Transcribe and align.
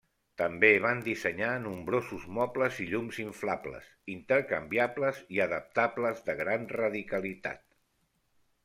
També 0.41 0.69
van 0.85 1.01
dissenyar 1.07 1.49
nombrosos 1.65 2.25
mobles 2.39 2.79
i 2.85 2.87
llums 2.93 3.19
inflables, 3.25 3.93
intercanviables 4.15 5.21
i 5.37 5.45
adaptables 5.49 6.29
de 6.31 6.39
gran 6.45 6.69
radicalitat. 6.83 7.65